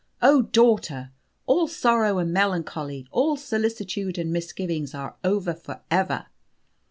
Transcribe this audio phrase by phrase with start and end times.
[0.19, 1.11] Oh, daughter,
[1.45, 6.25] all sorrow and melancholy, all solicitude and misgiving are over for ever!